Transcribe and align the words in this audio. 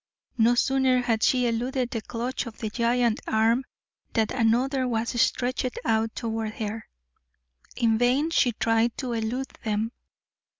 No 0.35 0.55
sooner 0.55 1.03
had 1.03 1.21
she 1.21 1.45
eluded 1.45 1.91
the 1.91 2.01
clutch 2.01 2.47
of 2.47 2.59
one 2.63 2.71
giant 2.73 3.19
arm 3.27 3.63
than 4.13 4.31
another 4.31 4.87
was 4.87 5.09
stretched 5.21 5.77
out 5.85 6.15
toward 6.15 6.55
her. 6.55 6.87
In 7.75 7.99
vain 7.99 8.31
she 8.31 8.53
tried 8.53 8.97
to 8.97 9.13
elude 9.13 9.49
them. 9.63 9.91